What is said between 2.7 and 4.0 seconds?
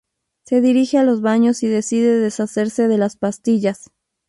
de las pastillas.